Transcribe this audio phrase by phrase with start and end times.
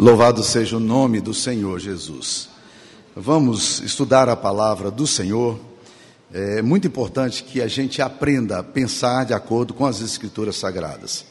[0.00, 2.48] Louvado seja o nome do Senhor Jesus.
[3.14, 5.60] Vamos estudar a palavra do Senhor.
[6.32, 11.26] É muito importante que a gente aprenda a pensar de acordo com as Escrituras Sagradas.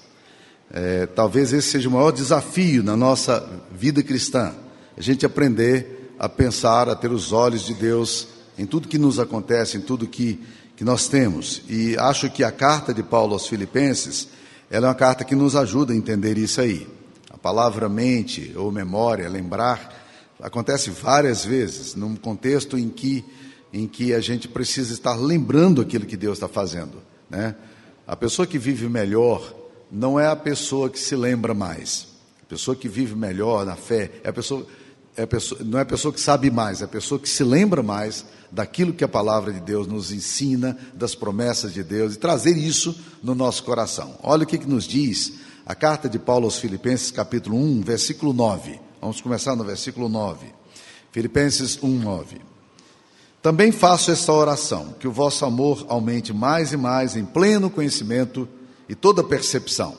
[0.71, 4.53] É, talvez esse seja o maior desafio na nossa vida cristã.
[4.95, 9.17] A gente aprender a pensar, a ter os olhos de Deus em tudo que nos
[9.19, 10.39] acontece, em tudo que,
[10.75, 11.63] que nós temos.
[11.67, 14.27] E acho que a carta de Paulo aos Filipenses,
[14.69, 16.98] ela é uma carta que nos ajuda a entender isso aí
[17.41, 19.97] palavra mente ou memória, lembrar,
[20.41, 23.23] acontece várias vezes num contexto em que,
[23.73, 27.01] em que a gente precisa estar lembrando aquilo que Deus está fazendo.
[27.29, 27.55] Né?
[28.07, 29.55] A pessoa que vive melhor
[29.91, 32.07] não é a pessoa que se lembra mais.
[32.43, 34.65] A pessoa que vive melhor na fé é a pessoa,
[35.15, 37.43] é a pessoa, não é a pessoa que sabe mais, é a pessoa que se
[37.43, 42.17] lembra mais daquilo que a palavra de Deus nos ensina, das promessas de Deus, e
[42.17, 44.17] trazer isso no nosso coração.
[44.23, 45.33] Olha o que, que nos diz
[45.69, 48.79] a carta de Paulo aos Filipenses, capítulo 1, versículo 9.
[48.99, 50.47] Vamos começar no versículo 9.
[51.11, 52.41] Filipenses 1, 9.
[53.39, 58.49] Também faço esta oração, que o vosso amor aumente mais e mais em pleno conhecimento
[58.89, 59.95] e toda percepção,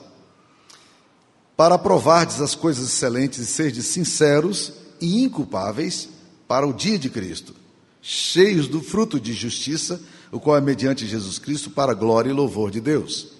[1.56, 6.08] para provardes as coisas excelentes e serdes sinceros e inculpáveis
[6.48, 7.54] para o dia de Cristo,
[8.02, 10.00] cheios do fruto de justiça,
[10.32, 13.39] o qual é mediante Jesus Cristo para a glória e louvor de Deus.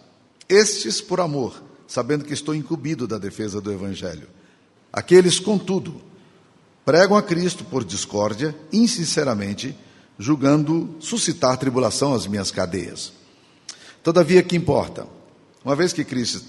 [0.51, 4.27] Estes por amor, sabendo que estou incumbido da defesa do Evangelho.
[4.91, 6.01] Aqueles, contudo,
[6.83, 9.73] pregam a Cristo por discórdia, insinceramente,
[10.19, 13.13] julgando suscitar tribulação às minhas cadeias.
[14.03, 15.07] Todavia, que importa?
[15.63, 16.43] Uma vez que Cristo,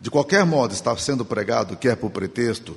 [0.00, 2.76] de qualquer modo, está sendo pregado, quer por pretexto,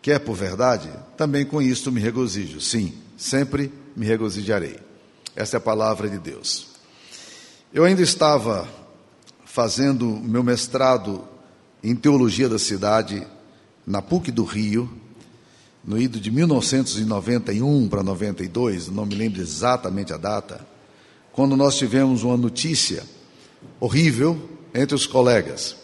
[0.00, 0.88] quer por verdade,
[1.18, 2.62] também com isto me regozijo.
[2.62, 4.78] Sim, sempre me regozijarei.
[5.36, 6.68] Essa é a palavra de Deus.
[7.74, 8.66] Eu ainda estava
[9.52, 11.28] fazendo meu mestrado
[11.84, 13.26] em teologia da cidade
[13.86, 14.90] na PUC do Rio,
[15.84, 20.66] no ido de 1991 para 92, não me lembro exatamente a data,
[21.32, 23.04] quando nós tivemos uma notícia
[23.78, 24.40] horrível
[24.72, 25.76] entre os colegas,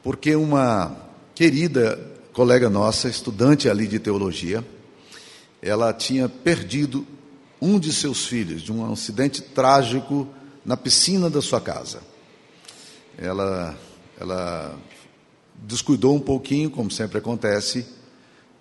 [0.00, 0.96] porque uma
[1.34, 1.98] querida
[2.32, 4.64] colega nossa, estudante ali de teologia,
[5.60, 7.04] ela tinha perdido
[7.60, 10.28] um de seus filhos de um acidente trágico
[10.64, 12.14] na piscina da sua casa
[13.18, 13.76] ela,
[14.20, 14.78] ela
[15.54, 17.86] descuidou um pouquinho, como sempre acontece,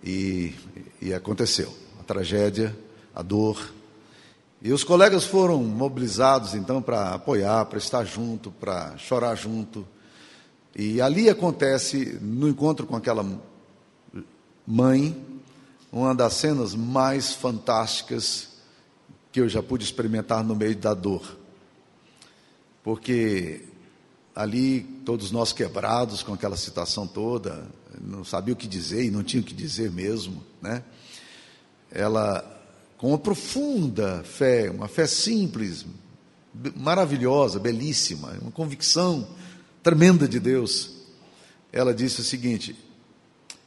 [0.03, 0.53] e,
[1.01, 1.73] e aconteceu.
[1.99, 2.75] A tragédia,
[3.13, 3.73] a dor.
[4.61, 9.85] E os colegas foram mobilizados então para apoiar, para estar junto, para chorar junto.
[10.75, 13.25] E ali acontece, no encontro com aquela
[14.65, 15.15] mãe,
[15.91, 18.49] uma das cenas mais fantásticas
[19.31, 21.37] que eu já pude experimentar no meio da dor.
[22.83, 23.65] Porque
[24.35, 27.65] ali todos nós quebrados com aquela situação toda,
[28.01, 30.83] não sabia o que dizer e não tinha o que dizer mesmo, né?
[31.89, 32.51] Ela
[32.97, 35.85] com uma profunda fé, uma fé simples,
[36.75, 39.27] maravilhosa, belíssima, uma convicção
[39.81, 40.91] tremenda de Deus.
[41.71, 42.75] Ela disse o seguinte: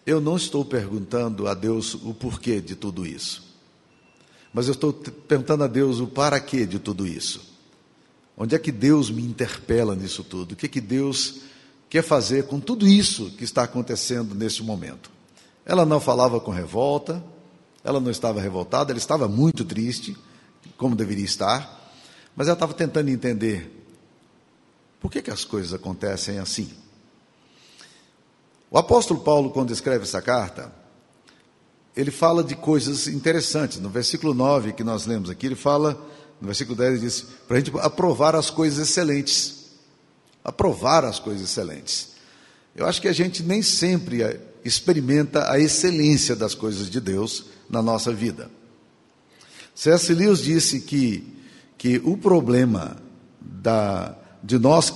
[0.04, 3.56] Eu não estou perguntando a Deus o porquê de tudo isso,
[4.52, 7.47] mas eu estou perguntando a Deus o para quê de tudo isso.
[8.41, 10.53] Onde é que Deus me interpela nisso tudo?
[10.53, 11.41] O que é que Deus
[11.91, 15.10] quer fazer com tudo isso que está acontecendo nesse momento?
[15.66, 17.22] Ela não falava com revolta,
[17.82, 20.16] ela não estava revoltada, ela estava muito triste,
[20.77, 21.93] como deveria estar,
[22.37, 23.75] mas ela estava tentando entender
[25.00, 26.71] por que, que as coisas acontecem assim.
[28.71, 30.72] O apóstolo Paulo, quando escreve essa carta,
[31.97, 33.80] ele fala de coisas interessantes.
[33.80, 36.01] No versículo 9 que nós lemos aqui, ele fala
[36.40, 39.68] no versículo 10 ele diz: para a gente aprovar as coisas excelentes.
[40.44, 42.10] Aprovar as coisas excelentes.
[42.74, 47.82] Eu acho que a gente nem sempre experimenta a excelência das coisas de Deus na
[47.82, 48.50] nossa vida.
[49.74, 50.12] C.S.
[50.14, 51.24] Lewis disse que,
[51.76, 52.96] que o problema
[53.40, 54.92] da, de nós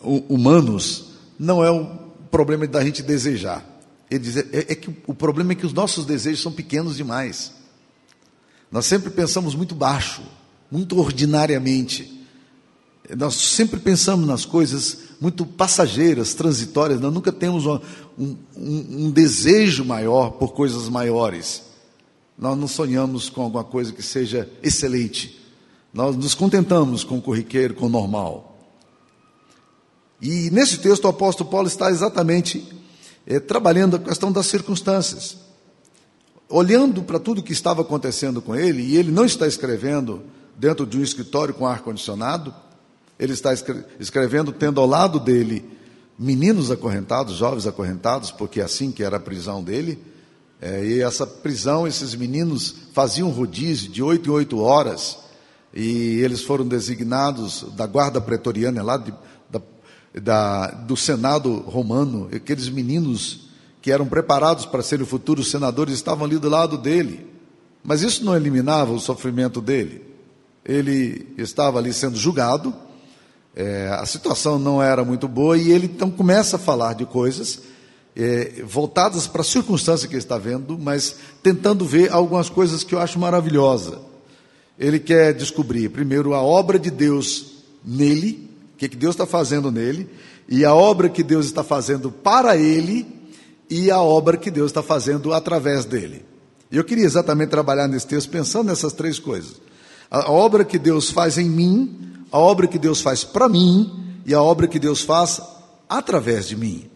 [0.00, 1.86] humanos não é o
[2.30, 3.64] problema da gente desejar.
[4.10, 7.52] Ele diz, é, é que o problema é que os nossos desejos são pequenos demais.
[8.70, 10.22] Nós sempre pensamos muito baixo
[10.74, 12.26] muito ordinariamente.
[13.16, 17.78] Nós sempre pensamos nas coisas muito passageiras, transitórias, nós nunca temos um,
[18.18, 21.62] um, um desejo maior por coisas maiores.
[22.36, 25.40] Nós não sonhamos com alguma coisa que seja excelente.
[25.92, 28.58] Nós nos contentamos com o corriqueiro, com o normal.
[30.20, 32.66] E nesse texto o apóstolo Paulo está exatamente
[33.24, 35.36] é, trabalhando a questão das circunstâncias.
[36.48, 40.24] Olhando para tudo que estava acontecendo com ele, e ele não está escrevendo
[40.56, 42.54] dentro de um escritório com ar-condicionado,
[43.18, 43.50] ele está
[43.98, 45.64] escrevendo tendo ao lado dele
[46.18, 49.98] meninos acorrentados, jovens acorrentados, porque é assim que era a prisão dele.
[50.60, 55.18] É, e essa prisão, esses meninos faziam rodízio de oito em oito horas,
[55.72, 59.12] e eles foram designados da guarda pretoriana lá de,
[59.50, 59.60] da,
[60.22, 63.48] da, do Senado romano, aqueles meninos
[63.82, 67.26] que eram preparados para serem futuros senadores estavam ali do lado dele.
[67.82, 70.13] Mas isso não eliminava o sofrimento dele.
[70.64, 72.74] Ele estava ali sendo julgado,
[73.54, 77.60] é, a situação não era muito boa e ele então começa a falar de coisas
[78.16, 82.94] é, voltadas para a circunstância que ele está vendo, mas tentando ver algumas coisas que
[82.94, 84.00] eu acho maravilhosa.
[84.78, 89.70] Ele quer descobrir, primeiro, a obra de Deus nele, o que, que Deus está fazendo
[89.70, 90.08] nele,
[90.48, 93.06] e a obra que Deus está fazendo para ele,
[93.70, 96.24] e a obra que Deus está fazendo através dele.
[96.70, 99.60] Eu queria exatamente trabalhar nesse texto pensando nessas três coisas.
[100.14, 104.32] A obra que Deus faz em mim, a obra que Deus faz para mim e
[104.32, 105.42] a obra que Deus faz
[105.88, 106.88] através de mim.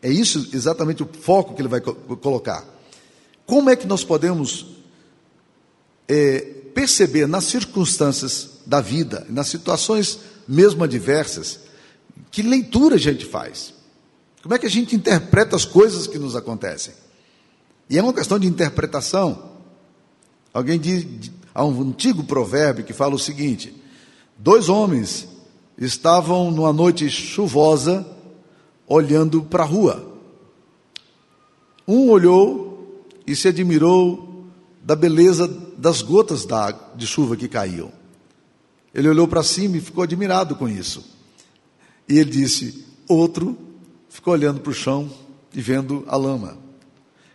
[0.00, 2.64] É isso exatamente o foco que ele vai colocar.
[3.44, 4.68] Como é que nós podemos
[6.08, 6.40] é,
[6.74, 11.60] perceber nas circunstâncias da vida, nas situações mesmo adversas,
[12.30, 13.74] que leitura a gente faz?
[14.42, 16.94] Como é que a gente interpreta as coisas que nos acontecem?
[17.90, 19.50] E é uma questão de interpretação.
[20.54, 21.04] Alguém diz,
[21.54, 23.74] há um antigo provérbio que fala o seguinte:
[24.38, 25.28] Dois homens
[25.78, 28.06] estavam numa noite chuvosa
[28.86, 30.12] olhando para a rua.
[31.86, 34.46] Um olhou e se admirou
[34.82, 36.46] da beleza das gotas
[36.96, 37.92] de chuva que caíam.
[38.94, 41.04] Ele olhou para cima e ficou admirado com isso.
[42.08, 43.56] E ele disse: Outro
[44.08, 45.10] ficou olhando para o chão
[45.54, 46.58] e vendo a lama.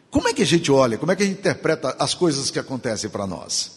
[0.10, 0.98] Como é que a gente olha?
[0.98, 3.77] Como é que a gente interpreta as coisas que acontecem para nós?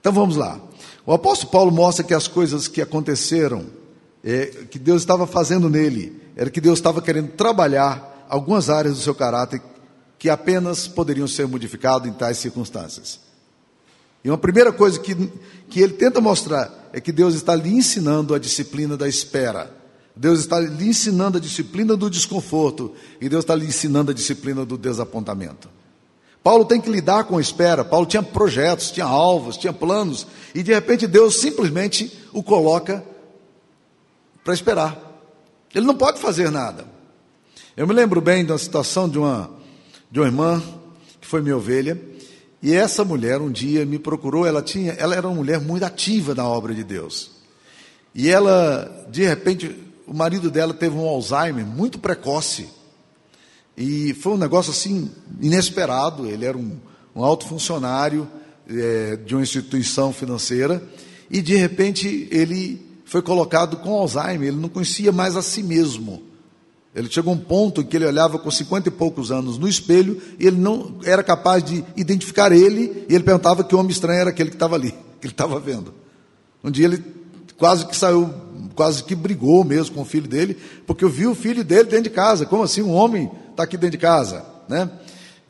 [0.00, 0.58] Então vamos lá.
[1.04, 3.66] O apóstolo Paulo mostra que as coisas que aconteceram,
[4.24, 9.02] é, que Deus estava fazendo nele, era que Deus estava querendo trabalhar algumas áreas do
[9.02, 9.60] seu caráter
[10.18, 13.20] que apenas poderiam ser modificadas em tais circunstâncias.
[14.22, 15.14] E uma primeira coisa que,
[15.68, 19.74] que ele tenta mostrar é que Deus está lhe ensinando a disciplina da espera.
[20.14, 22.92] Deus está lhe ensinando a disciplina do desconforto.
[23.20, 25.68] E Deus está lhe ensinando a disciplina do desapontamento.
[26.42, 27.84] Paulo tem que lidar com a espera.
[27.84, 33.04] Paulo tinha projetos, tinha alvos, tinha planos, e de repente Deus simplesmente o coloca
[34.42, 34.98] para esperar.
[35.74, 36.86] Ele não pode fazer nada.
[37.76, 39.50] Eu me lembro bem da situação de uma,
[40.10, 40.62] de uma irmã
[41.20, 42.00] que foi minha ovelha,
[42.62, 46.34] e essa mulher um dia me procurou, ela tinha, ela era uma mulher muito ativa
[46.34, 47.30] na obra de Deus.
[48.14, 49.74] E ela, de repente,
[50.06, 52.68] o marido dela teve um Alzheimer muito precoce.
[53.80, 55.10] E foi um negócio assim
[55.40, 56.26] inesperado.
[56.26, 56.76] Ele era um,
[57.16, 58.28] um alto funcionário
[58.68, 60.82] é, de uma instituição financeira
[61.30, 64.48] e de repente ele foi colocado com Alzheimer.
[64.48, 66.22] Ele não conhecia mais a si mesmo.
[66.94, 69.66] Ele chegou a um ponto em que ele olhava com cinquenta e poucos anos no
[69.66, 73.06] espelho e ele não era capaz de identificar ele.
[73.08, 74.90] E ele perguntava que homem estranho era aquele que estava ali,
[75.22, 75.94] que ele estava vendo.
[76.62, 77.02] Um dia ele
[77.56, 78.28] quase que saiu,
[78.74, 82.04] quase que brigou mesmo com o filho dele, porque eu vi o filho dele dentro
[82.04, 82.44] de casa.
[82.44, 84.90] Como assim um homem está aqui dentro de casa, né?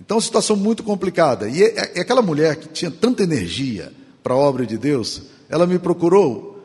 [0.01, 1.49] Então, situação muito complicada.
[1.49, 5.23] E é, é, é aquela mulher que tinha tanta energia para a obra de Deus,
[5.49, 6.65] ela me procurou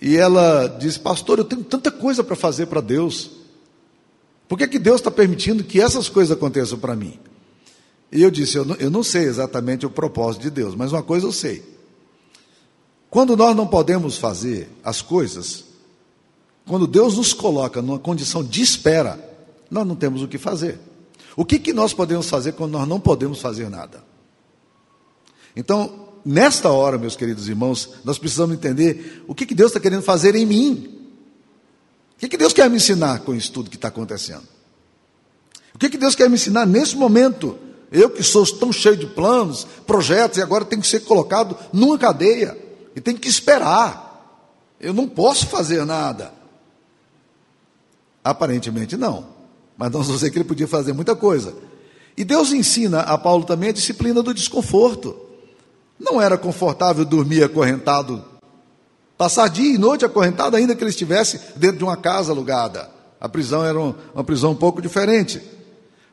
[0.00, 3.30] e ela disse: Pastor, eu tenho tanta coisa para fazer para Deus.
[4.48, 7.18] Por que, que Deus está permitindo que essas coisas aconteçam para mim?
[8.12, 11.02] E eu disse: eu não, eu não sei exatamente o propósito de Deus, mas uma
[11.02, 11.62] coisa eu sei.
[13.10, 15.64] Quando nós não podemos fazer as coisas,
[16.66, 19.35] quando Deus nos coloca numa condição de espera,
[19.70, 20.78] nós não temos o que fazer.
[21.36, 24.02] O que, que nós podemos fazer quando nós não podemos fazer nada?
[25.54, 30.02] Então, nesta hora, meus queridos irmãos, nós precisamos entender o que, que Deus está querendo
[30.02, 31.08] fazer em mim.
[32.16, 34.44] O que, que Deus quer me ensinar com isso tudo que está acontecendo?
[35.74, 37.58] O que, que Deus quer me ensinar nesse momento?
[37.92, 41.98] Eu que sou tão cheio de planos, projetos, e agora tenho que ser colocado numa
[41.98, 42.56] cadeia,
[42.94, 44.06] e tenho que esperar.
[44.80, 46.32] Eu não posso fazer nada.
[48.24, 49.35] Aparentemente não.
[49.76, 51.54] Mas vamos ver que ele podia fazer muita coisa.
[52.16, 55.14] E Deus ensina a Paulo também a disciplina do desconforto.
[55.98, 58.24] Não era confortável dormir acorrentado
[59.16, 62.90] Passar dia e noite acorrentado, ainda que ele estivesse dentro de uma casa alugada.
[63.18, 65.40] A prisão era uma prisão um pouco diferente.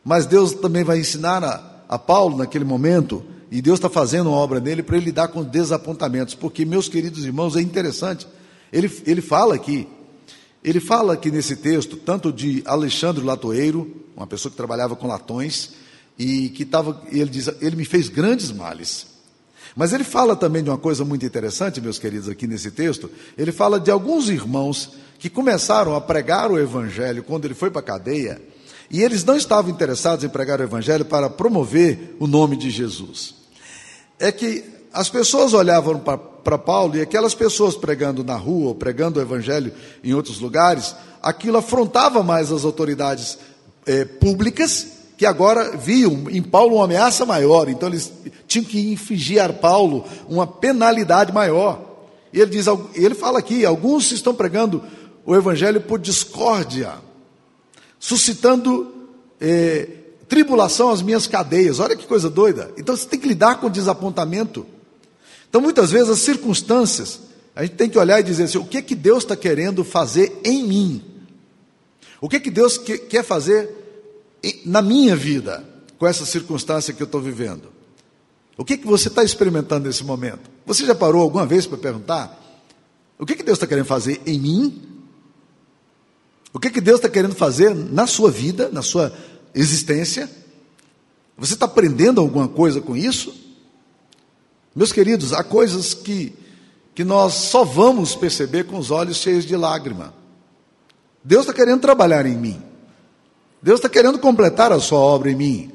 [0.06, 4.38] Mas Deus também vai ensinar a, a Paulo naquele momento, e Deus está fazendo uma
[4.38, 6.34] obra nele para ele lidar com desapontamentos.
[6.34, 8.26] Porque, meus queridos irmãos, é interessante.
[8.72, 9.88] Ele, ele fala aqui,
[10.64, 15.72] ele fala aqui nesse texto, tanto de Alexandre Latoeiro, uma pessoa que trabalhava com latões,
[16.18, 19.08] e que estava, ele diz, ele me fez grandes males.
[19.76, 23.10] Mas ele fala também de uma coisa muito interessante, meus queridos, aqui nesse texto.
[23.38, 27.80] Ele fala de alguns irmãos que começaram a pregar o evangelho quando ele foi para
[27.80, 28.42] a cadeia,
[28.90, 33.36] e eles não estavam interessados em pregar o evangelho para promover o nome de Jesus.
[34.20, 34.64] É que
[34.94, 39.74] as pessoas olhavam para Paulo e aquelas pessoas pregando na rua, ou pregando o evangelho
[40.04, 43.40] em outros lugares, aquilo afrontava mais as autoridades
[43.88, 48.12] eh, públicas que agora viam em Paulo uma ameaça maior, então eles
[48.48, 51.80] tinham que infligir a Paulo uma penalidade maior.
[52.32, 54.84] E ele diz, ele fala aqui, alguns estão pregando
[55.26, 56.94] o evangelho por discórdia,
[58.00, 58.94] suscitando
[59.40, 59.88] eh,
[60.28, 61.80] tribulação às minhas cadeias.
[61.80, 62.72] Olha que coisa doida.
[62.78, 64.66] Então você tem que lidar com desapontamento.
[65.54, 67.20] Então muitas vezes as circunstâncias,
[67.56, 70.42] a gente tem que olhar e dizer assim: o que que Deus está querendo fazer
[70.44, 71.04] em mim?
[72.20, 73.70] O que que Deus que, quer fazer
[74.66, 75.64] na minha vida,
[76.00, 77.72] com essa circunstância que eu estou vivendo?
[78.58, 80.50] O que, que você está experimentando nesse momento?
[80.66, 82.66] Você já parou alguma vez para perguntar?
[83.20, 84.82] O que, que Deus está querendo fazer em mim?
[86.52, 89.14] O que, que Deus está querendo fazer na sua vida, na sua
[89.54, 90.28] existência?
[91.38, 93.53] Você está aprendendo alguma coisa com isso?
[94.76, 96.34] Meus queridos, há coisas que,
[96.96, 100.14] que nós só vamos perceber com os olhos cheios de lágrima.
[101.24, 102.62] Deus está querendo trabalhar em mim.
[103.62, 105.72] Deus está querendo completar a sua obra em mim.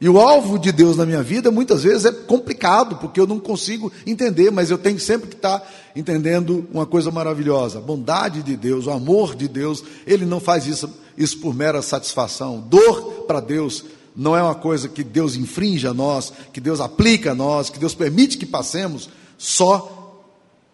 [0.00, 3.40] E o alvo de Deus na minha vida muitas vezes é complicado, porque eu não
[3.40, 8.56] consigo entender, mas eu tenho sempre que estar entendendo uma coisa maravilhosa: a bondade de
[8.56, 12.60] Deus, o amor de Deus, Ele não faz isso, isso por mera satisfação.
[12.60, 13.84] Dor para Deus
[14.18, 17.78] não é uma coisa que Deus infringe a nós, que Deus aplica a nós, que
[17.78, 19.08] Deus permite que passemos
[19.38, 20.24] só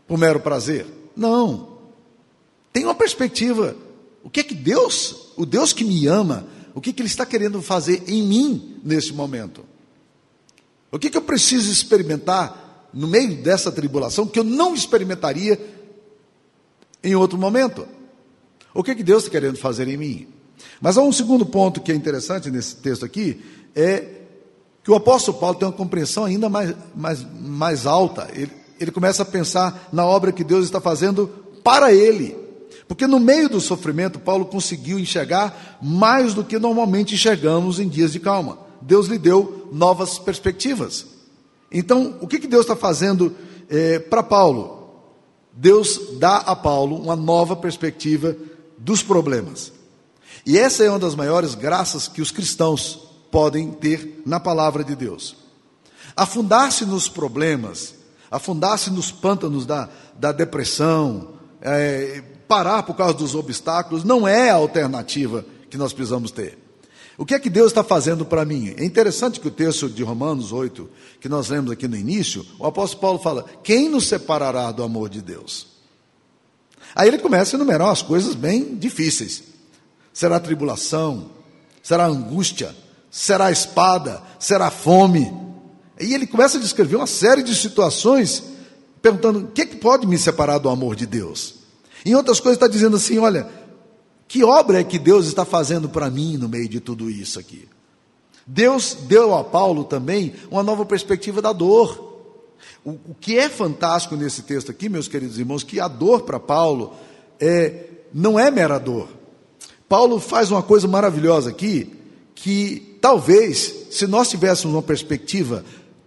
[0.08, 0.86] por mero prazer.
[1.14, 1.76] Não.
[2.72, 3.76] Tem uma perspectiva.
[4.22, 7.26] O que é que Deus o Deus que me ama, o que, que Ele está
[7.26, 9.62] querendo fazer em mim nesse momento?
[10.90, 15.60] O que, que eu preciso experimentar no meio dessa tribulação que eu não experimentaria
[17.02, 17.86] em outro momento?
[18.72, 20.28] O que, que Deus está querendo fazer em mim?
[20.80, 23.40] Mas há um segundo ponto que é interessante nesse texto aqui,
[23.74, 24.04] é
[24.82, 28.28] que o apóstolo Paulo tem uma compreensão ainda mais, mais, mais alta.
[28.34, 31.28] Ele, ele começa a pensar na obra que Deus está fazendo
[31.62, 32.36] para ele.
[32.86, 38.12] Porque no meio do sofrimento, Paulo conseguiu enxergar mais do que normalmente enxergamos em dias
[38.12, 38.58] de calma.
[38.80, 41.06] Deus lhe deu novas perspectivas.
[41.72, 43.34] Então, o que, que Deus está fazendo
[43.70, 44.84] é, para Paulo?
[45.52, 48.36] Deus dá a Paulo uma nova perspectiva
[48.76, 49.72] dos problemas.
[50.46, 54.94] E essa é uma das maiores graças que os cristãos podem ter na palavra de
[54.94, 55.36] Deus.
[56.14, 57.94] Afundar-se nos problemas,
[58.30, 64.54] afundar-se nos pântanos da, da depressão, é, parar por causa dos obstáculos não é a
[64.54, 66.58] alternativa que nós precisamos ter.
[67.16, 68.74] O que é que Deus está fazendo para mim?
[68.76, 70.88] É interessante que o texto de Romanos 8,
[71.20, 75.08] que nós lemos aqui no início, o apóstolo Paulo fala: Quem nos separará do amor
[75.08, 75.68] de Deus?
[76.94, 79.53] Aí ele começa a enumerar as coisas bem difíceis:
[80.14, 81.32] será tribulação,
[81.82, 82.74] será angústia,
[83.10, 85.30] será espada, será fome.
[86.00, 88.44] E ele começa a descrever uma série de situações,
[89.02, 91.56] perguntando: o que, é que pode me separar do amor de Deus?
[92.06, 93.48] Em outras coisas, está dizendo assim: olha,
[94.28, 97.68] que obra é que Deus está fazendo para mim no meio de tudo isso aqui?
[98.46, 102.12] Deus deu a Paulo também uma nova perspectiva da dor.
[102.84, 106.38] O, o que é fantástico nesse texto aqui, meus queridos irmãos, que a dor para
[106.38, 106.92] Paulo
[107.40, 109.08] é, não é mera dor.
[109.88, 111.92] Paulo faz uma coisa maravilhosa aqui,
[112.34, 115.64] que talvez, se nós tivéssemos uma perspectiva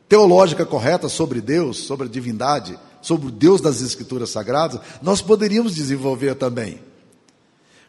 [0.10, 5.76] teológica correta sobre Deus, sobre a divindade, sobre o Deus das Escrituras Sagradas, nós poderíamos
[5.76, 6.80] desenvolver também.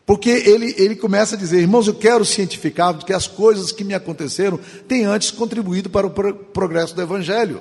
[0.07, 3.95] Porque ele, ele começa a dizer, irmãos, eu quero cientificar que as coisas que me
[3.95, 7.61] aconteceram têm antes contribuído para o progresso do Evangelho.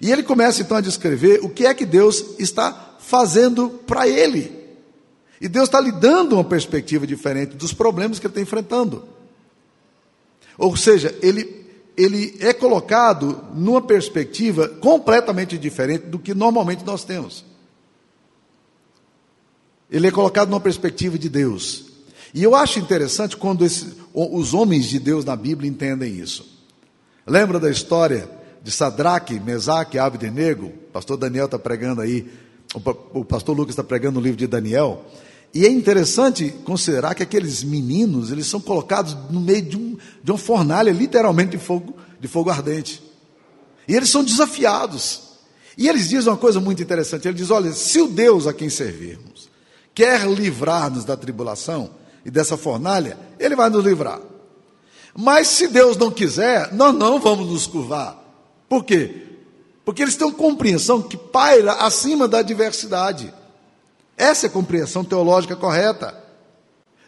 [0.00, 4.57] E ele começa então a descrever o que é que Deus está fazendo para ele.
[5.40, 9.04] E Deus está lhe dando uma perspectiva diferente dos problemas que ele está enfrentando.
[10.56, 11.58] Ou seja, ele
[11.96, 17.44] ele é colocado numa perspectiva completamente diferente do que normalmente nós temos.
[19.90, 21.86] Ele é colocado numa perspectiva de Deus.
[22.32, 26.46] E eu acho interessante quando esse, os homens de Deus na Bíblia entendem isso.
[27.26, 28.30] Lembra da história
[28.62, 30.66] de Sadraque, Mesaque Abdenego?
[30.66, 32.30] O pastor Daniel está pregando aí
[33.14, 35.06] o pastor Lucas está pregando o livro de Daniel,
[35.54, 40.30] e é interessante considerar que aqueles meninos, eles são colocados no meio de, um, de
[40.30, 43.02] uma fornalha, literalmente de fogo, de fogo ardente.
[43.86, 45.22] E eles são desafiados.
[45.76, 48.68] E eles dizem uma coisa muito interessante: ele diz, olha, se o Deus a quem
[48.68, 49.48] servirmos
[49.94, 51.90] quer livrar-nos da tribulação
[52.24, 54.20] e dessa fornalha, ele vai nos livrar.
[55.16, 58.16] Mas se Deus não quiser, nós não vamos nos curvar.
[58.68, 59.22] Por quê?
[59.84, 63.34] Porque eles têm uma compreensão que paira acima da diversidade.
[64.18, 66.12] Essa é a compreensão teológica correta.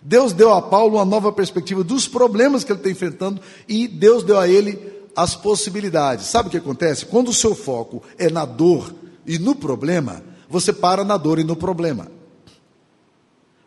[0.00, 4.22] Deus deu a Paulo uma nova perspectiva dos problemas que ele está enfrentando e Deus
[4.22, 4.78] deu a ele
[5.14, 6.26] as possibilidades.
[6.26, 7.04] Sabe o que acontece?
[7.04, 8.94] Quando o seu foco é na dor
[9.26, 12.08] e no problema, você para na dor e no problema.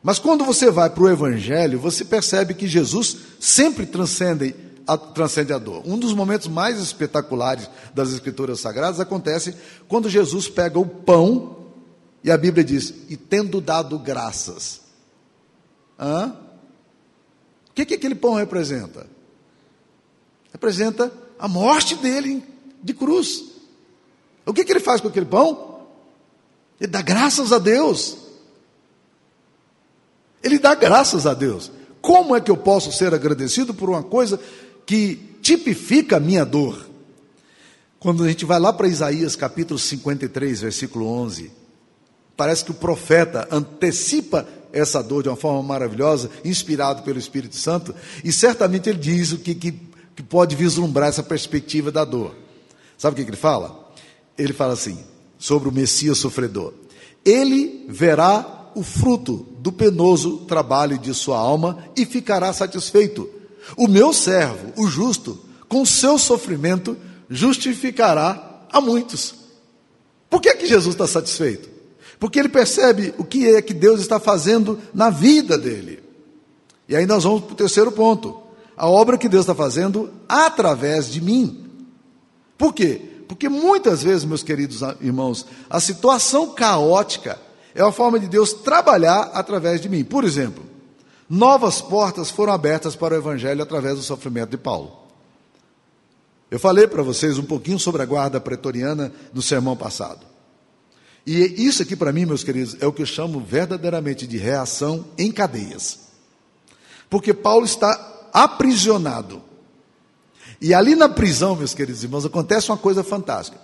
[0.02, 4.56] Mas quando você vai para o Evangelho, você percebe que Jesus sempre transcende
[4.88, 5.82] a, transcende a dor.
[5.86, 9.56] Um dos momentos mais espetaculares das Escrituras Sagradas acontece
[9.88, 11.63] quando Jesus pega o pão
[12.24, 14.82] e a Bíblia diz: e tendo dado graças.
[16.00, 16.36] Hã?
[17.70, 19.08] O que, que aquele pão representa?
[20.52, 22.44] Representa a morte dele
[22.82, 23.44] de cruz.
[24.46, 25.88] O que, que ele faz com aquele pão?
[26.80, 28.18] Ele dá graças a Deus.
[30.44, 31.72] Ele dá graças a Deus.
[32.02, 34.40] Como é que eu posso ser agradecido por uma coisa
[34.86, 36.90] que tipifica a minha dor?
[38.00, 41.63] Quando a gente vai lá para Isaías capítulo 53, versículo 11,
[42.36, 47.94] parece que o profeta antecipa essa dor de uma forma maravilhosa, inspirado pelo Espírito Santo,
[48.24, 49.72] e certamente ele diz o que, que,
[50.16, 52.36] que pode vislumbrar essa perspectiva da dor.
[52.98, 53.92] Sabe o que, que ele fala?
[54.36, 54.98] Ele fala assim,
[55.38, 56.74] sobre o Messias sofredor:
[57.24, 63.30] Ele verá o fruto do penoso trabalho de sua alma e ficará satisfeito.
[63.78, 66.98] O meu servo, o justo, com seu sofrimento,
[67.30, 69.36] justificará a muitos.
[70.30, 71.73] Por que, que Jesus está satisfeito?
[72.24, 76.02] Porque ele percebe o que é que Deus está fazendo na vida dele.
[76.88, 78.40] E aí nós vamos para o terceiro ponto.
[78.78, 81.70] A obra que Deus está fazendo através de mim.
[82.58, 83.02] Por quê?
[83.28, 87.38] Porque muitas vezes, meus queridos irmãos, a situação caótica
[87.76, 90.06] é uma forma de Deus trabalhar através de mim.
[90.06, 90.64] Por exemplo,
[91.30, 94.94] novas portas foram abertas para o Evangelho através do sofrimento de Paulo.
[96.50, 100.33] Eu falei para vocês um pouquinho sobre a guarda pretoriana no sermão passado.
[101.26, 105.06] E isso aqui, para mim, meus queridos, é o que eu chamo verdadeiramente de reação
[105.18, 106.00] em cadeias.
[107.10, 109.42] Porque Paulo está aprisionado.
[110.60, 113.58] E ali na prisão, meus queridos irmãos, acontece uma coisa fantástica.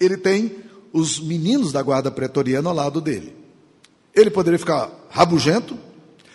[0.00, 0.56] Ele tem
[0.92, 3.34] os meninos da guarda pretoriana ao lado dele.
[4.14, 5.76] Ele poderia ficar rabugento,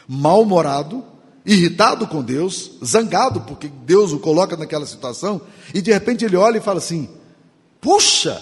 [0.08, 1.04] mal-humorado,
[1.46, 5.42] irritado com Deus, zangado porque Deus o coloca naquela situação,
[5.74, 7.10] e de repente ele olha e fala assim:
[7.80, 8.42] Puxa,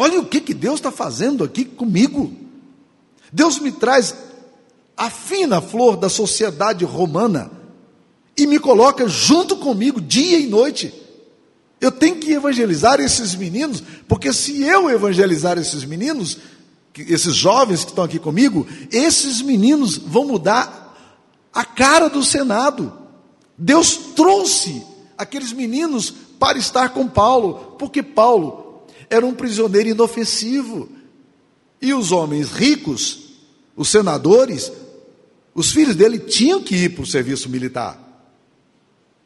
[0.00, 2.32] olha o que, que Deus está fazendo aqui comigo.
[3.30, 4.14] Deus me traz
[4.96, 7.50] a fina flor da sociedade romana
[8.34, 10.94] e me coloca junto comigo dia e noite.
[11.78, 16.38] Eu tenho que evangelizar esses meninos, porque se eu evangelizar esses meninos,
[16.96, 20.96] esses jovens que estão aqui comigo, esses meninos vão mudar
[21.52, 22.90] a cara do Senado.
[23.56, 24.82] Deus trouxe
[25.18, 28.69] aqueles meninos para estar com Paulo, porque Paulo
[29.10, 30.88] era um prisioneiro inofensivo.
[31.82, 33.32] E os homens ricos,
[33.76, 34.70] os senadores,
[35.54, 37.98] os filhos dele tinham que ir para o serviço militar.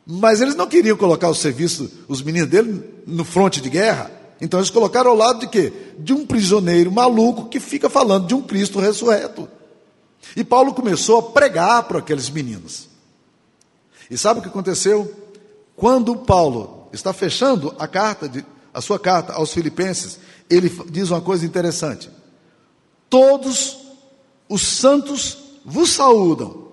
[0.06, 4.10] Mas eles não queriam colocar o serviço, os meninos dele, no fronte de guerra.
[4.40, 5.72] Então eles colocaram ao lado de quê?
[5.98, 9.48] De um prisioneiro maluco que fica falando de um Cristo ressurreto.
[10.36, 12.88] E Paulo começou a pregar para aqueles meninos.
[14.10, 15.12] E sabe o que aconteceu?
[15.76, 18.44] Quando Paulo está fechando a carta de,
[18.74, 20.18] a sua carta aos filipenses,
[20.50, 22.10] ele diz uma coisa interessante.
[23.08, 23.78] Todos
[24.48, 26.68] os santos vos saúdam,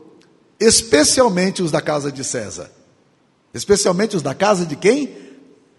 [0.59, 2.69] especialmente os da casa de César.
[3.53, 5.21] Especialmente os da casa de quem?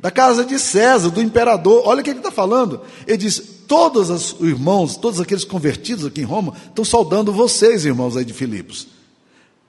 [0.03, 1.85] da casa de César, do imperador.
[1.87, 2.81] Olha o que ele está falando.
[3.07, 8.17] Ele diz: todos os irmãos, todos aqueles convertidos aqui em Roma, estão saudando vocês, irmãos
[8.17, 8.89] aí de Filipos.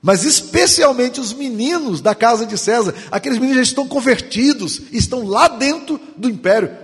[0.04, 5.48] Mas especialmente os meninos da casa de César, aqueles meninos já estão convertidos, estão lá
[5.48, 6.76] dentro do império.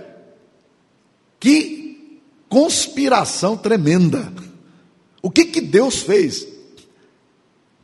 [1.39, 4.33] Que conspiração tremenda.
[5.21, 6.47] O que, que Deus fez?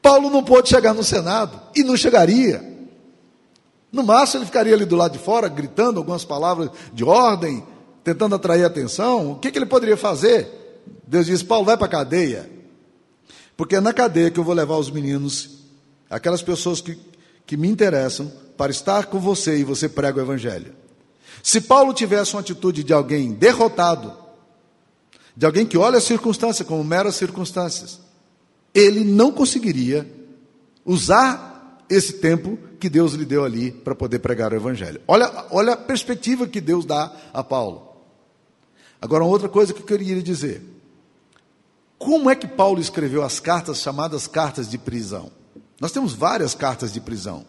[0.01, 2.89] Paulo não pôde chegar no Senado e não chegaria.
[3.91, 7.63] No máximo, ele ficaria ali do lado de fora, gritando algumas palavras de ordem,
[8.03, 9.33] tentando atrair atenção.
[9.33, 10.83] O que, que ele poderia fazer?
[11.05, 12.56] Deus diz: Paulo, vai para a cadeia.
[13.57, 15.65] Porque é na cadeia que eu vou levar os meninos,
[16.07, 16.97] aquelas pessoas que,
[17.45, 20.73] que me interessam, para estar com você e você prega o Evangelho.
[21.43, 24.15] Se Paulo tivesse uma atitude de alguém derrotado,
[25.35, 27.99] de alguém que olha a circunstância como meras circunstâncias,
[28.73, 30.07] ele não conseguiria
[30.85, 35.01] usar esse tempo que Deus lhe deu ali para poder pregar o Evangelho.
[35.07, 37.87] Olha, olha a perspectiva que Deus dá a Paulo.
[39.01, 40.76] Agora, outra coisa que eu queria dizer.
[41.97, 45.31] Como é que Paulo escreveu as cartas chamadas cartas de prisão?
[45.79, 47.45] Nós temos várias cartas de prisão.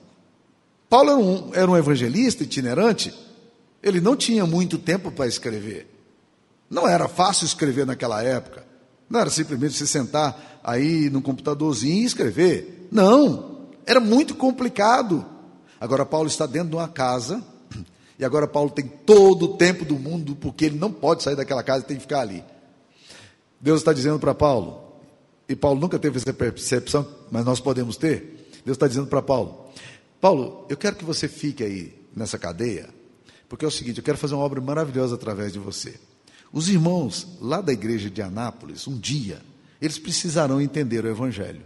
[0.88, 3.14] Paulo era um, era um evangelista itinerante,
[3.82, 5.94] ele não tinha muito tempo para escrever.
[6.70, 8.66] Não era fácil escrever naquela época.
[9.08, 12.88] Não era simplesmente se sentar aí no computadorzinho e escrever.
[12.90, 15.24] Não, era muito complicado.
[15.80, 17.42] Agora, Paulo está dentro de uma casa,
[18.18, 21.62] e agora Paulo tem todo o tempo do mundo, porque ele não pode sair daquela
[21.62, 22.44] casa e tem que ficar ali.
[23.60, 24.88] Deus está dizendo para Paulo,
[25.48, 28.50] e Paulo nunca teve essa percepção, mas nós podemos ter.
[28.64, 29.66] Deus está dizendo para Paulo:
[30.20, 32.88] Paulo, eu quero que você fique aí nessa cadeia,
[33.48, 35.94] porque é o seguinte: eu quero fazer uma obra maravilhosa através de você.
[36.52, 39.40] Os irmãos lá da igreja de Anápolis, um dia,
[39.80, 41.62] eles precisarão entender o Evangelho.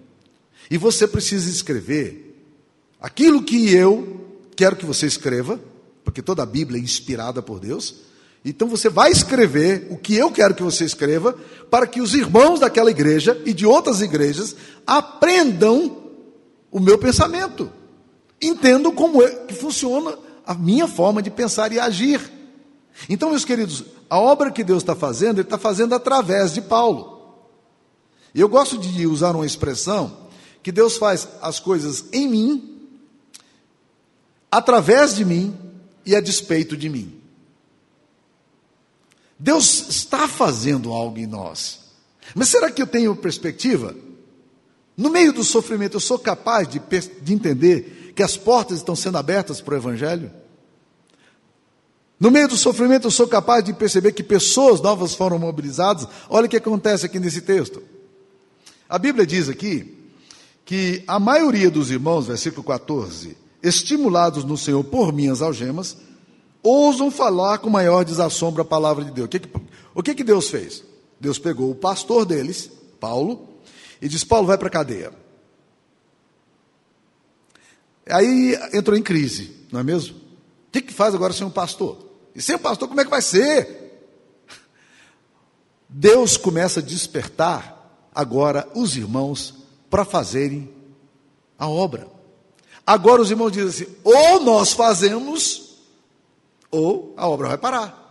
[0.70, 2.46] E você precisa escrever
[3.00, 5.61] aquilo que eu quero que você escreva,
[6.05, 7.96] porque toda a Bíblia é inspirada por Deus,
[8.44, 11.37] então você vai escrever o que eu quero que você escreva,
[11.70, 16.02] para que os irmãos daquela igreja e de outras igrejas aprendam
[16.70, 17.70] o meu pensamento,
[18.40, 22.20] entendam como é que funciona a minha forma de pensar e agir.
[23.09, 27.12] Então, meus queridos, a obra que Deus está fazendo, Ele está fazendo através de Paulo.
[28.35, 30.28] Eu gosto de usar uma expressão
[30.62, 32.88] que Deus faz as coisas em mim,
[34.50, 35.57] através de mim
[36.05, 37.21] e a despeito de mim.
[39.42, 41.81] Deus está fazendo algo em nós.
[42.33, 43.92] Mas será que eu tenho perspectiva?
[44.96, 46.81] No meio do sofrimento, eu sou capaz de,
[47.20, 50.31] de entender que as portas estão sendo abertas para o Evangelho?
[52.20, 56.07] No meio do sofrimento, eu sou capaz de perceber que pessoas novas foram mobilizadas.
[56.31, 57.83] Olha o que acontece aqui nesse texto.
[58.88, 59.92] A Bíblia diz aqui
[60.64, 65.96] que a maioria dos irmãos, versículo 14, estimulados no Senhor por minhas algemas,
[66.62, 69.27] ousam falar com maior desassombro a palavra de Deus.
[69.27, 69.51] O que, que,
[69.94, 70.85] o que, que Deus fez?
[71.18, 72.70] Deus pegou o pastor deles,
[73.01, 73.48] Paulo,
[74.01, 75.12] e disse: Paulo, vai para a cadeia.
[78.09, 80.16] Aí entrou em crise, não é mesmo?
[80.16, 81.98] O que, que faz agora sem um pastor?
[82.35, 83.83] E sem um pastor, como é que vai ser?
[85.88, 89.55] Deus começa a despertar agora os irmãos
[89.90, 90.72] para fazerem
[91.59, 92.09] a obra.
[92.85, 95.62] Agora os irmãos dizem assim: ou nós fazemos,
[96.72, 98.02] ou a obra vai parar.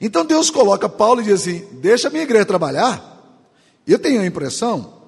[0.00, 3.10] Então Deus coloca Paulo e diz assim: deixa a minha igreja trabalhar.
[3.86, 5.02] Eu tenho a impressão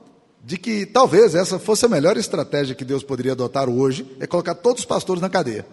[0.44, 4.54] de que talvez essa fosse a melhor estratégia que Deus poderia adotar hoje, é colocar
[4.54, 5.66] todos os pastores na cadeia.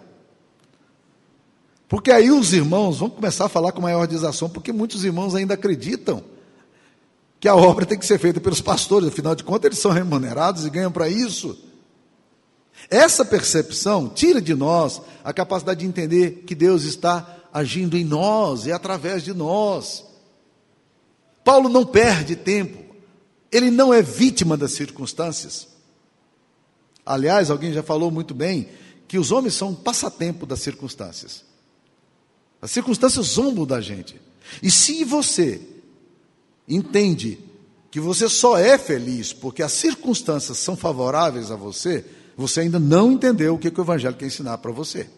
[1.88, 5.52] Porque aí os irmãos vão começar a falar com maior desação, porque muitos irmãos ainda
[5.52, 6.24] acreditam
[7.38, 10.64] que a obra tem que ser feita pelos pastores, afinal de contas eles são remunerados
[10.64, 11.58] e ganham para isso.
[12.90, 18.66] Essa percepção tira de nós a capacidade de entender que Deus está agindo em nós
[18.66, 20.04] e através de nós.
[21.44, 22.82] Paulo não perde tempo,
[23.50, 25.68] ele não é vítima das circunstâncias.
[27.04, 28.68] Aliás, alguém já falou muito bem
[29.08, 31.44] que os homens são um passatempo das circunstâncias.
[32.60, 34.20] As circunstâncias zombam da gente.
[34.62, 35.60] E se você
[36.66, 37.38] entende
[37.90, 42.04] que você só é feliz porque as circunstâncias são favoráveis a você,
[42.42, 45.08] você ainda não entendeu o que, que o Evangelho quer ensinar para você.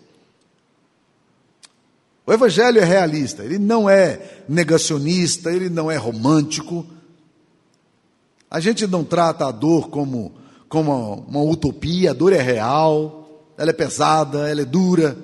[2.26, 6.86] O Evangelho é realista, ele não é negacionista, ele não é romântico.
[8.50, 10.34] A gente não trata a dor como,
[10.68, 15.16] como uma utopia, a dor é real, ela é pesada, ela é dura.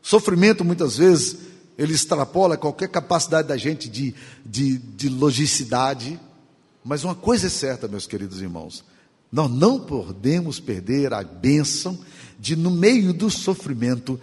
[0.00, 1.36] Sofrimento, muitas vezes,
[1.76, 6.18] ele extrapola qualquer capacidade da gente de, de, de logicidade.
[6.82, 8.84] Mas uma coisa é certa, meus queridos irmãos:
[9.36, 11.98] nós não podemos perder a bênção
[12.38, 14.18] de, no meio do sofrimento,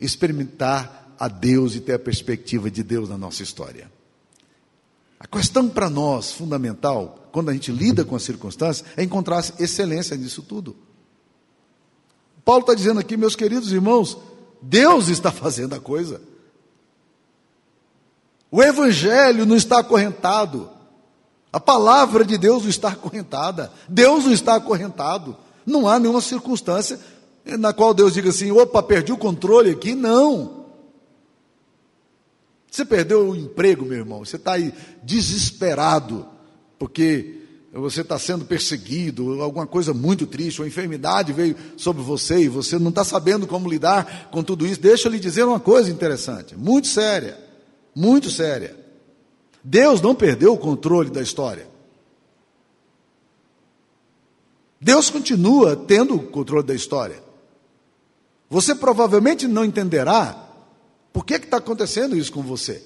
[0.00, 3.90] experimentar a Deus e ter a perspectiva de Deus na nossa história.
[5.18, 10.16] A questão para nós, fundamental, quando a gente lida com as circunstâncias, é encontrar excelência
[10.16, 10.76] nisso tudo.
[12.44, 14.16] Paulo está dizendo aqui, meus queridos irmãos,
[14.62, 16.22] Deus está fazendo a coisa.
[18.48, 20.70] O Evangelho não está acorrentado.
[21.52, 23.70] A palavra de Deus não está acorrentada.
[23.88, 25.36] Deus não está acorrentado.
[25.66, 26.98] Não há nenhuma circunstância
[27.44, 29.94] na qual Deus diga assim: opa, perdi o controle aqui.
[29.94, 30.62] Não.
[32.70, 34.24] Você perdeu o emprego, meu irmão.
[34.24, 36.26] Você está aí desesperado,
[36.78, 42.48] porque você está sendo perseguido, alguma coisa muito triste, uma enfermidade veio sobre você e
[42.48, 44.80] você não está sabendo como lidar com tudo isso.
[44.80, 47.38] Deixa eu lhe dizer uma coisa interessante, muito séria,
[47.94, 48.81] muito séria.
[49.64, 51.68] Deus não perdeu o controle da história.
[54.80, 57.22] Deus continua tendo o controle da história.
[58.50, 60.48] Você provavelmente não entenderá
[61.12, 62.82] por que está acontecendo isso com você.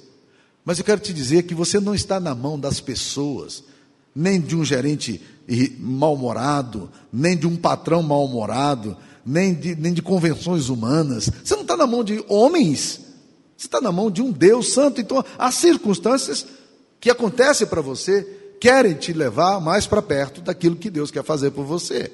[0.65, 3.65] Mas eu quero te dizer que você não está na mão das pessoas,
[4.15, 5.23] nem de um gerente
[5.79, 11.31] mal-humorado, nem de um patrão mal-humorado, nem de, nem de convenções humanas.
[11.43, 13.01] Você não está na mão de homens,
[13.57, 15.01] você está na mão de um Deus santo.
[15.01, 16.47] Então, as circunstâncias
[17.01, 18.23] que acontecem para você
[18.61, 22.11] querem te levar mais para perto daquilo que Deus quer fazer por você.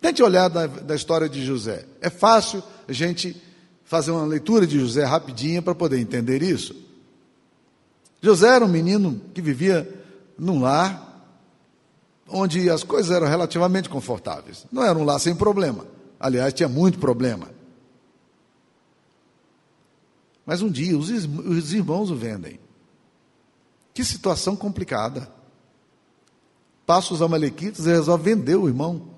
[0.00, 1.86] Tente olhar da, da história de José.
[2.00, 3.40] É fácil a gente
[3.84, 6.74] fazer uma leitura de José rapidinha para poder entender isso.
[8.20, 9.88] José era um menino que vivia
[10.38, 11.12] num lar
[12.28, 14.66] onde as coisas eram relativamente confortáveis.
[14.72, 15.86] Não era um lar sem problema.
[16.18, 17.50] Aliás, tinha muito problema.
[20.46, 22.58] Mas um dia os, os irmãos o vendem.
[23.94, 25.30] Que situação complicada.
[26.84, 29.08] Passa os amalequitas e resolve vender o irmão.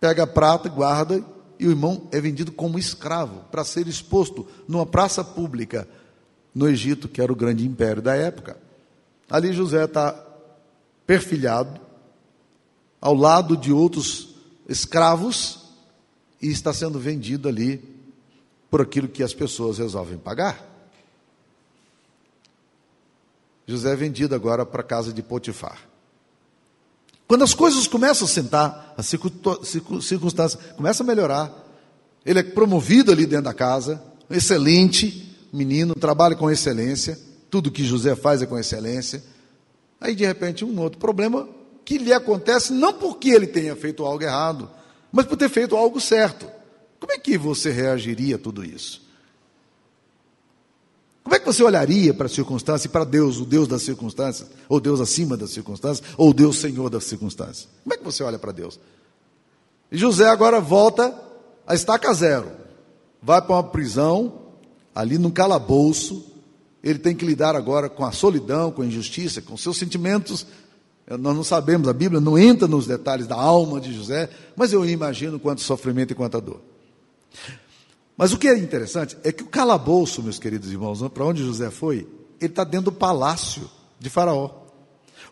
[0.00, 1.24] Pega a prata, guarda,
[1.58, 5.88] e o irmão é vendido como escravo para ser exposto numa praça pública
[6.54, 8.58] no Egito, que era o grande império da época.
[9.30, 10.12] Ali José está
[11.06, 11.80] perfilhado,
[13.00, 14.34] ao lado de outros
[14.68, 15.60] escravos,
[16.42, 17.82] e está sendo vendido ali
[18.70, 20.73] por aquilo que as pessoas resolvem pagar.
[23.66, 25.78] José é vendido agora para a casa de Potifar.
[27.26, 31.52] Quando as coisas começam a sentar, a circunstância começa a melhorar,
[32.24, 37.18] ele é promovido ali dentro da casa, excelente, menino, trabalha com excelência,
[37.50, 39.22] tudo que José faz é com excelência.
[40.00, 41.48] Aí, de repente, um outro problema
[41.84, 44.70] que lhe acontece não porque ele tenha feito algo errado,
[45.12, 46.46] mas por ter feito algo certo.
[46.98, 49.03] Como é que você reagiria a tudo isso?
[51.24, 54.46] Como é que você olharia para a circunstância e para Deus, o Deus das circunstâncias,
[54.68, 57.66] ou Deus acima das circunstâncias, ou Deus Senhor das circunstâncias?
[57.82, 58.78] Como é que você olha para Deus?
[59.90, 61.18] E José agora volta
[61.66, 62.52] a estaca zero,
[63.22, 64.42] vai para uma prisão,
[64.94, 66.26] ali num calabouço,
[66.82, 70.46] ele tem que lidar agora com a solidão, com a injustiça, com seus sentimentos.
[71.08, 74.84] Nós não sabemos, a Bíblia não entra nos detalhes da alma de José, mas eu
[74.84, 76.60] imagino quanto sofrimento e quanta dor.
[78.16, 81.70] Mas o que é interessante é que o calabouço, meus queridos irmãos, para onde José
[81.70, 82.06] foi,
[82.40, 84.50] ele está dentro do palácio de Faraó.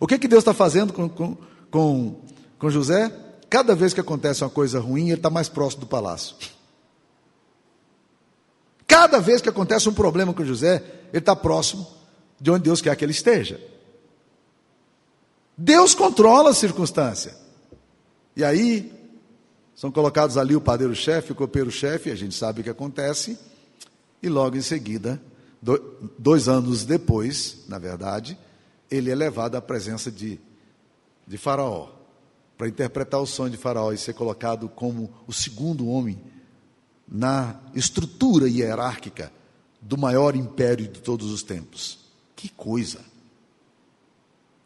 [0.00, 1.36] O que, que Deus está fazendo com, com,
[1.70, 2.20] com,
[2.58, 3.12] com José?
[3.48, 6.34] Cada vez que acontece uma coisa ruim, ele está mais próximo do palácio.
[8.86, 11.86] Cada vez que acontece um problema com José, ele está próximo
[12.40, 13.60] de onde Deus quer que ele esteja.
[15.56, 17.36] Deus controla a circunstância.
[18.34, 18.92] E aí,
[19.82, 23.36] são colocados ali o padeiro-chefe, o copeiro-chefe, a gente sabe o que acontece,
[24.22, 25.20] e logo em seguida,
[26.16, 28.38] dois anos depois, na verdade,
[28.88, 30.38] ele é levado à presença de,
[31.26, 31.88] de Faraó,
[32.56, 36.16] para interpretar o sonho de Faraó e ser colocado como o segundo homem
[37.08, 39.32] na estrutura hierárquica
[39.80, 41.98] do maior império de todos os tempos.
[42.36, 43.00] Que coisa!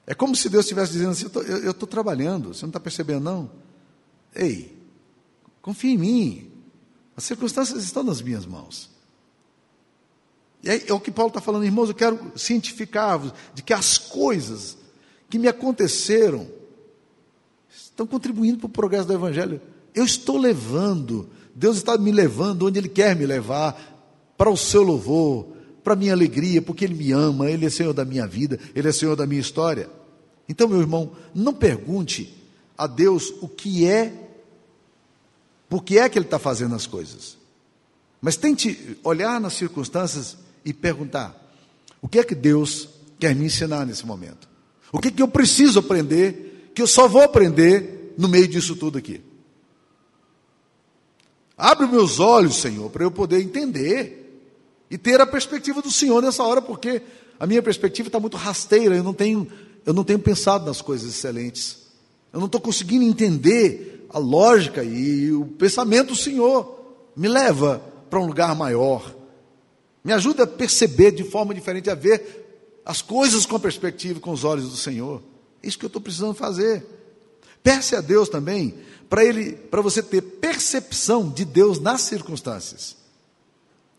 [0.07, 1.26] É como se Deus estivesse dizendo assim:
[1.64, 3.50] eu estou trabalhando, você não está percebendo, não?
[4.35, 4.76] Ei,
[5.66, 6.50] confia em mim,
[7.14, 8.88] as circunstâncias estão nas minhas mãos.
[10.62, 14.79] E é, o que Paulo está falando, irmãos, eu quero cientificar-vos de que as coisas
[15.29, 16.48] que me aconteceram
[17.68, 19.61] estão contribuindo para o progresso do Evangelho.
[19.94, 23.94] Eu estou levando Deus está me levando onde Ele quer me levar,
[24.37, 25.46] para o seu louvor,
[25.83, 28.87] para a minha alegria, porque Ele me ama, Ele é Senhor da minha vida, Ele
[28.87, 29.88] é Senhor da minha história.
[30.46, 32.35] Então, meu irmão, não pergunte
[32.76, 34.26] a Deus o que é,
[35.68, 37.37] por que é que Ele está fazendo as coisas.
[38.20, 41.35] Mas tente olhar nas circunstâncias e perguntar:
[42.00, 44.48] o que é que Deus quer me ensinar nesse momento?
[44.92, 48.76] O que é que eu preciso aprender, que eu só vou aprender no meio disso
[48.76, 49.20] tudo aqui?
[51.57, 54.42] Abre meus olhos, Senhor, para eu poder entender
[54.90, 57.02] e ter a perspectiva do Senhor nessa hora, porque
[57.40, 59.50] a minha perspectiva está muito rasteira, eu não tenho,
[59.85, 61.86] eu não tenho pensado nas coisas excelentes.
[62.37, 66.85] Eu não estou conseguindo entender a lógica e o pensamento do Senhor.
[67.16, 67.79] Me leva
[68.11, 69.11] para um lugar maior.
[70.05, 74.33] Me ajuda a perceber de forma diferente, a ver as coisas com a perspectiva, com
[74.33, 75.22] os olhos do Senhor.
[75.62, 76.85] É isso que eu estou precisando fazer.
[77.62, 78.75] Peça a Deus também
[79.09, 82.99] para ele, para você ter percepção de Deus nas circunstâncias.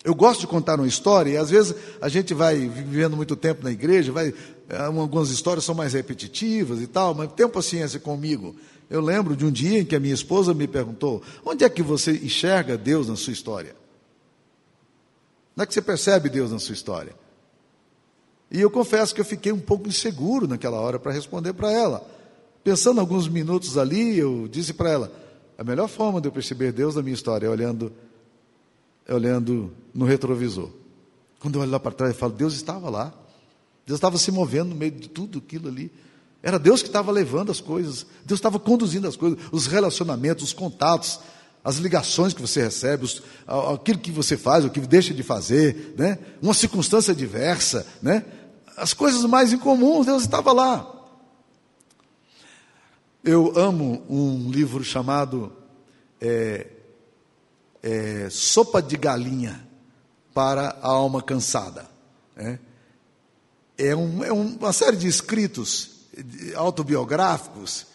[0.08, 3.62] Eu gosto de contar uma história, e às vezes a gente vai vivendo muito tempo
[3.62, 4.34] na igreja, vai,
[4.70, 8.56] eh, algumas histórias são mais repetitivas e tal, mas tenha paciência comigo.
[8.90, 11.84] Eu lembro de um dia em que a minha esposa me perguntou: onde é que
[11.84, 13.76] você enxerga Deus na sua história?
[15.58, 17.14] Onde é que você percebe Deus na sua história?
[18.50, 22.10] E eu confesso que eu fiquei um pouco inseguro naquela hora para responder para ela.
[22.64, 25.12] Pensando alguns minutos ali, eu disse para ela:
[25.58, 28.07] a melhor forma de eu perceber Deus na minha história é olhando, é
[29.10, 30.70] olhando no retrovisor.
[31.40, 33.14] Quando eu olho lá para trás, eu falo: Deus estava lá.
[33.86, 35.92] Deus estava se movendo no meio de tudo aquilo ali.
[36.44, 40.54] Era Deus que estava levando as coisas, Deus estava conduzindo as coisas, os relacionamentos, os
[40.54, 41.20] contatos,
[41.64, 43.22] as ligações que você recebe, os,
[43.74, 46.20] aquilo que você faz, o que deixa de fazer, né?
[46.42, 48.24] uma circunstância diversa, né?
[48.78, 50.94] as coisas mais incomuns, Deus estava lá.
[53.24, 55.52] Eu amo um livro chamado
[56.22, 56.68] é,
[57.88, 59.66] é, Sopa de Galinha
[60.34, 61.86] para a Alma Cansada.
[62.36, 62.60] Né?
[63.78, 65.92] É, um, é uma série de escritos
[66.56, 67.88] autobiográficos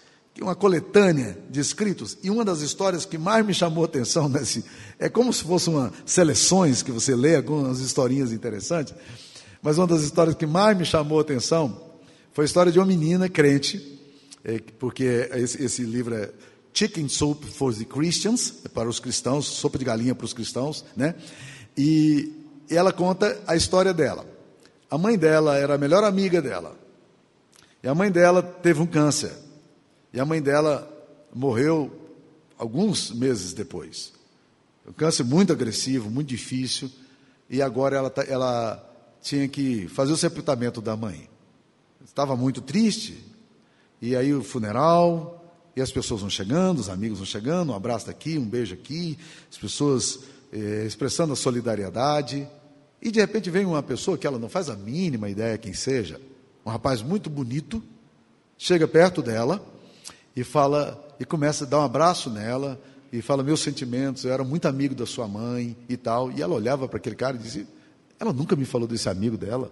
[0.42, 4.64] uma coletânea de escritos, e uma das histórias que mais me chamou a atenção nesse,
[4.98, 8.94] é como se fossem uma seleções que você lê, algumas historinhas interessantes,
[9.62, 11.81] mas uma das histórias que mais me chamou a atenção
[12.33, 14.00] foi a história de uma menina crente,
[14.44, 16.31] é, porque esse, esse, livro é
[16.72, 20.85] Chicken Soup for the Christians, é para os cristãos, sopa de galinha para os cristãos,
[20.96, 21.14] né?
[21.76, 22.32] E
[22.68, 24.26] ela conta a história dela.
[24.90, 26.76] A mãe dela era a melhor amiga dela.
[27.82, 29.32] E a mãe dela teve um câncer.
[30.12, 30.88] E a mãe dela
[31.35, 31.90] morreu
[32.58, 34.12] alguns meses depois.
[34.87, 36.90] Um câncer muito agressivo, muito difícil.
[37.48, 38.88] E agora ela, tá, ela
[39.20, 41.28] tinha que fazer o sepultamento da mãe.
[42.04, 43.24] Estava muito triste.
[44.00, 45.41] E aí o funeral,
[45.74, 49.18] e as pessoas vão chegando, os amigos vão chegando, um abraço aqui, um beijo aqui,
[49.50, 50.20] as pessoas
[50.52, 52.46] eh, expressando a solidariedade.
[53.00, 56.20] E de repente vem uma pessoa que ela não faz a mínima ideia quem seja,
[56.64, 57.82] um rapaz muito bonito,
[58.56, 59.64] chega perto dela
[60.37, 62.80] e fala e começa a dar um abraço nela
[63.12, 66.30] e fala meus sentimentos, eu era muito amigo da sua mãe e tal.
[66.32, 67.66] E ela olhava para aquele cara e dizia:
[68.18, 69.70] ela nunca me falou desse amigo dela,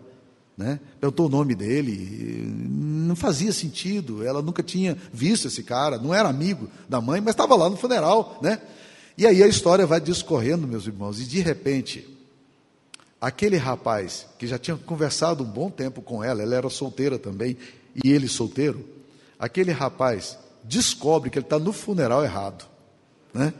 [0.60, 0.78] né?
[1.00, 4.22] Perguntou o nome dele, não fazia sentido.
[4.22, 7.78] Ela nunca tinha visto esse cara, não era amigo da mãe, mas estava lá no
[7.78, 8.60] funeral, né?
[9.16, 12.06] E aí a história vai discorrendo, meus irmãos, e de repente
[13.18, 17.56] aquele rapaz que já tinha conversado um bom tempo com ela, ela era solteira também,
[18.04, 18.86] e ele solteiro,
[19.38, 22.66] aquele rapaz descobre que ele está no funeral errado.
[23.32, 23.54] Né?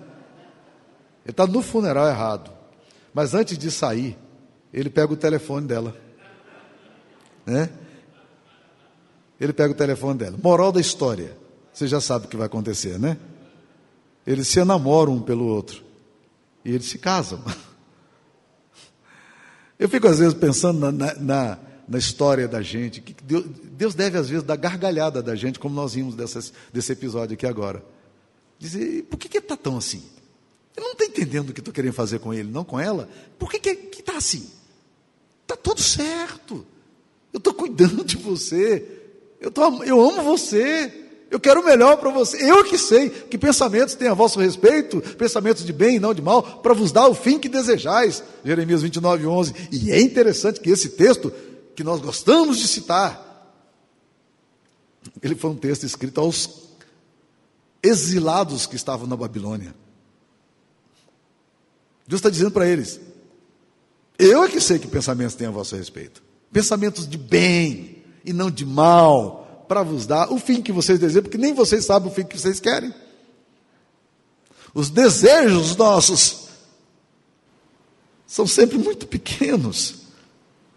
[1.25, 2.51] Ele está no funeral errado.
[3.15, 4.19] Mas antes de sair,
[4.73, 5.97] ele pega o telefone dela.
[7.51, 7.69] Né?
[9.41, 10.39] Ele pega o telefone dela.
[10.41, 11.37] Moral da história.
[11.73, 13.17] Você já sabe o que vai acontecer, né?
[14.25, 15.83] Eles se enamoram um pelo outro.
[16.65, 17.43] E eles se casam.
[19.79, 21.59] Eu fico às vezes pensando na, na,
[21.89, 23.01] na história da gente.
[23.01, 26.93] Que Deus, Deus deve, às vezes, dar gargalhada da gente, como nós vimos dessas, desse
[26.93, 27.83] episódio aqui agora.
[28.59, 30.05] Dizer, por que, que ele está tão assim?
[30.77, 33.09] Eu não estou entendendo o que estou querendo fazer com ele, não com ela.
[33.39, 34.49] Por que está que, que tá assim?
[35.43, 36.65] Está tudo certo.
[37.33, 38.87] Eu estou cuidando de você.
[39.41, 41.09] Eu, tô, eu amo você.
[41.31, 42.43] Eu quero o melhor para você.
[42.43, 46.21] Eu que sei que pensamentos têm a vosso respeito, pensamentos de bem e não de
[46.21, 48.23] mal, para vos dar o fim que desejais.
[48.45, 49.55] Jeremias 29, 11.
[49.71, 51.33] E é interessante que esse texto
[51.77, 53.55] que nós gostamos de citar,
[55.23, 56.69] ele foi um texto escrito aos
[57.81, 59.75] exilados que estavam na Babilônia.
[62.09, 63.01] Deus está dizendo para eles:
[64.19, 66.30] Eu é que sei que pensamentos têm a vosso respeito.
[66.53, 71.23] Pensamentos de bem e não de mal, para vos dar o fim que vocês desejam,
[71.23, 72.93] porque nem vocês sabem o fim que vocês querem.
[74.75, 76.49] Os desejos nossos
[78.27, 80.03] são sempre muito pequenos.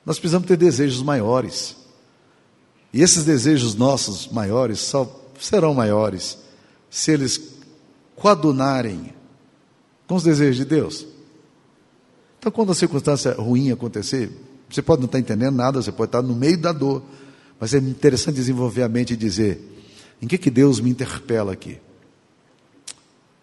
[0.06, 1.76] Nós precisamos ter desejos maiores.
[2.92, 6.38] E esses desejos nossos maiores só serão maiores
[6.90, 7.42] se eles
[8.16, 9.14] coadunarem
[10.08, 11.06] com os desejos de Deus.
[12.40, 14.32] Então, quando a circunstância ruim acontecer,
[14.74, 17.04] você pode não estar entendendo nada, você pode estar no meio da dor,
[17.60, 19.60] mas é interessante desenvolver a mente e dizer:
[20.22, 21.80] em que, que Deus me interpela aqui?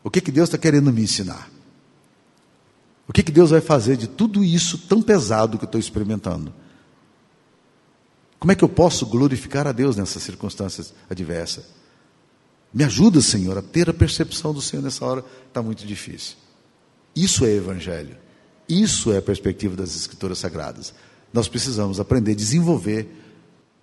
[0.03, 1.51] O que, que Deus está querendo me ensinar?
[3.07, 6.53] O que, que Deus vai fazer de tudo isso tão pesado que eu estou experimentando?
[8.39, 11.67] Como é que eu posso glorificar a Deus nessas circunstâncias adversas?
[12.73, 15.25] Me ajuda, Senhor, a ter a percepção do Senhor nessa hora.
[15.49, 16.37] Está muito difícil.
[17.15, 18.17] Isso é Evangelho.
[18.69, 20.95] Isso é a perspectiva das Escrituras Sagradas.
[21.33, 23.09] Nós precisamos aprender a desenvolver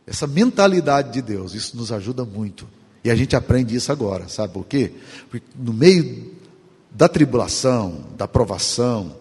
[0.06, 1.54] essa mentalidade de Deus.
[1.54, 2.68] Isso nos ajuda muito.
[3.04, 4.92] E a gente aprende isso agora, sabe por quê?
[5.30, 6.34] Porque no meio
[6.92, 9.16] da tribulação, da provação,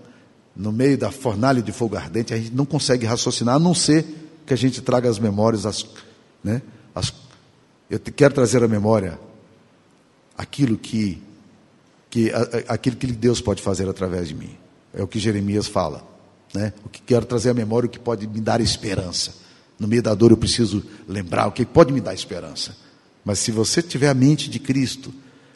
[0.56, 4.04] no meio da fornalha de fogo ardente, a gente não consegue raciocinar, a não ser
[4.46, 5.86] que a gente traga as memórias, as,
[6.42, 6.62] né,
[6.94, 7.12] as,
[7.90, 9.18] eu quero trazer à memória
[10.36, 11.22] aquilo que,
[12.08, 12.32] que,
[12.66, 14.56] aquilo que Deus pode fazer através de mim.
[14.94, 16.15] É o que Jeremias fala.
[16.56, 16.72] Né?
[16.86, 19.34] O que quero trazer à memória, o que pode me dar esperança.
[19.78, 22.74] No meio da dor eu preciso lembrar o que pode me dar esperança.
[23.22, 25.12] Mas se você tiver a mente de Cristo,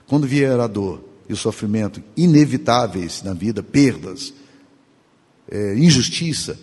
[0.07, 4.35] quando vier a dor e o sofrimento inevitáveis na vida, perdas,
[5.51, 6.59] é, injustiça,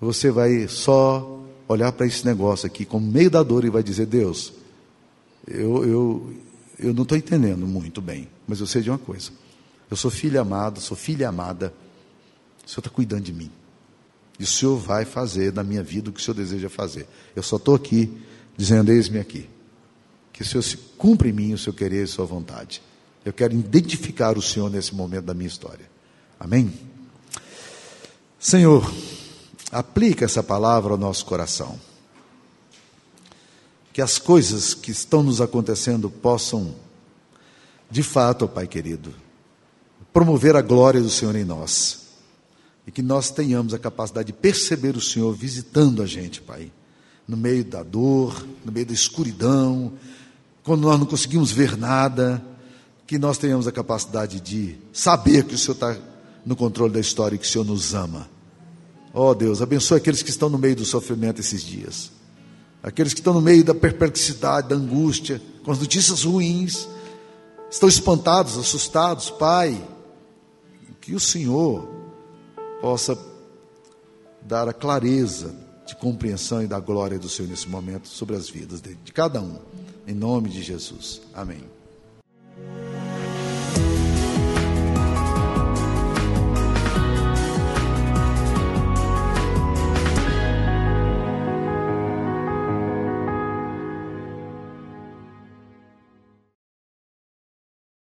[0.00, 4.06] você vai só olhar para esse negócio aqui como meio da dor e vai dizer:
[4.06, 4.52] Deus,
[5.48, 6.32] eu, eu,
[6.78, 9.32] eu não estou entendendo muito bem, mas eu sei de uma coisa.
[9.90, 11.74] Eu sou filho amado, sou filha amada.
[12.64, 13.50] O Senhor está cuidando de mim.
[14.38, 17.06] E o Senhor vai fazer na minha vida o que o Senhor deseja fazer.
[17.36, 18.10] Eu só estou aqui
[18.56, 19.48] dizendo: eis-me aqui.
[20.32, 22.80] Que o Senhor se cumpra em mim o seu querer e a sua vontade.
[23.22, 25.90] Eu quero identificar o Senhor nesse momento da minha história.
[26.38, 26.72] Amém?
[28.38, 28.90] Senhor,
[29.70, 31.78] aplica essa palavra ao nosso coração.
[33.92, 36.74] Que as coisas que estão nos acontecendo possam,
[37.90, 39.14] de fato, Pai querido,
[40.14, 42.06] promover a glória do Senhor em nós.
[42.90, 46.72] E que nós tenhamos a capacidade de perceber o Senhor visitando a gente, Pai.
[47.28, 49.92] No meio da dor, no meio da escuridão,
[50.64, 52.44] quando nós não conseguimos ver nada,
[53.06, 55.96] que nós tenhamos a capacidade de saber que o Senhor está
[56.44, 58.28] no controle da história e que o Senhor nos ama.
[59.14, 62.10] Ó oh, Deus, abençoe aqueles que estão no meio do sofrimento esses dias.
[62.82, 66.88] Aqueles que estão no meio da perplexidade, da angústia, com as notícias ruins,
[67.70, 69.80] estão espantados, assustados, Pai.
[71.00, 71.99] Que o Senhor
[72.80, 73.18] possa
[74.42, 75.54] dar a clareza
[75.86, 79.58] de compreensão e da glória do Senhor nesse momento sobre as vidas de cada um.
[80.06, 81.20] Em nome de Jesus.
[81.34, 81.64] Amém.